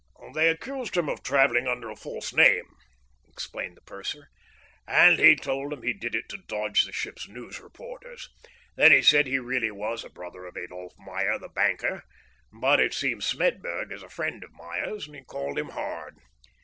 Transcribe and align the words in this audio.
"They 0.33 0.47
accused 0.49 0.97
him 0.97 1.07
of 1.09 1.21
travelling 1.21 1.67
under 1.67 1.91
a 1.91 1.95
false 1.95 2.33
name," 2.33 2.73
explained 3.27 3.77
the 3.77 3.81
purser, 3.81 4.29
"and 4.87 5.19
he 5.19 5.35
told 5.35 5.71
'em 5.73 5.83
he 5.83 5.93
did 5.93 6.15
it 6.15 6.27
to 6.29 6.37
dodge 6.47 6.85
the 6.85 6.91
ship's 6.91 7.27
news 7.29 7.59
reporters. 7.59 8.27
Then 8.75 8.91
he 8.91 9.03
said 9.03 9.27
he 9.27 9.37
really 9.37 9.69
was 9.69 10.03
a 10.03 10.09
brother 10.09 10.47
of 10.47 10.57
Adolph 10.57 10.95
Meyer, 10.97 11.37
the 11.37 11.49
banker; 11.49 12.01
but 12.51 12.79
it 12.79 12.95
seems 12.95 13.27
Smedburg 13.31 13.91
is 13.91 14.01
a 14.01 14.09
friend 14.09 14.43
of 14.43 14.51
Meyer's, 14.53 15.05
and 15.05 15.15
he 15.15 15.23
called 15.23 15.59
him 15.59 15.69
hard! 15.69 16.15